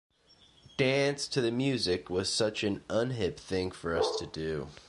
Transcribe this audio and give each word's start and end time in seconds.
'Dance 0.77 1.27
to 1.27 1.41
the 1.41 1.51
Music' 1.51 2.09
was 2.09 2.27
such 2.33 2.63
an 2.63 2.83
unhip 2.89 3.37
thing 3.37 3.69
for 3.69 3.95
us 3.95 4.15
to 4.17 4.25
do. 4.25 4.67